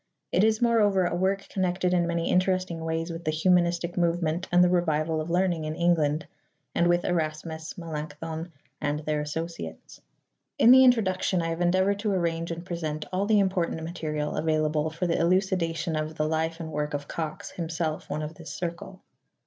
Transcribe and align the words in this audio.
It 0.31 0.43
is 0.43 0.63
moreover 0.63 1.05
a 1.05 1.13
work 1.15 1.47
connected 1.47 1.93
in 1.93 2.07
many 2.07 2.31
interesting 2.31 2.83
ways 2.83 3.11
with 3.11 3.23
the 3.23 3.29
humanistic 3.29 3.97
movement 3.97 4.47
and 4.51 4.63
the 4.63 4.67
revival 4.69 5.21
of 5.21 5.29
learning 5.29 5.65
in 5.65 5.75
England, 5.75 6.25
and 6.73 6.87
with 6.87 7.05
Erasmus, 7.05 7.77
Melanchthon, 7.77 8.51
and 8.81 9.01
their 9.01 9.21
associates. 9.21 10.01
In 10.57 10.71
the 10.71 10.83
Introduction 10.83 11.43
I 11.43 11.49
have 11.49 11.61
endeavored 11.61 11.99
to 11.99 12.11
arrange 12.13 12.49
and 12.49 12.65
present 12.65 13.05
all 13.13 13.27
the 13.27 13.37
important 13.37 13.83
material 13.83 14.37
available 14.37 14.89
for 14.89 15.05
the 15.05 15.19
elucidation 15.19 15.95
of 15.95 16.15
the 16.15 16.27
life 16.27 16.59
and 16.59 16.71
work 16.71 16.95
of 16.95 17.07
Cox, 17.07 17.51
himself 17.51 18.09
one 18.09 18.23
of 18.23 18.33
this 18.33 18.51
circle. 18.51 19.01